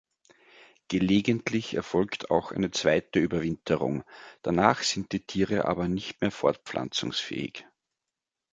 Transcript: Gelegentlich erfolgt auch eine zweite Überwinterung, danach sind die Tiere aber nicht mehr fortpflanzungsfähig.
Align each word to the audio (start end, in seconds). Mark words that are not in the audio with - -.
Gelegentlich 0.87 1.75
erfolgt 1.75 2.31
auch 2.31 2.51
eine 2.51 2.71
zweite 2.71 3.19
Überwinterung, 3.19 4.03
danach 4.41 4.81
sind 4.81 5.11
die 5.11 5.19
Tiere 5.23 5.65
aber 5.65 5.87
nicht 5.87 6.21
mehr 6.21 6.31
fortpflanzungsfähig. 6.31 7.67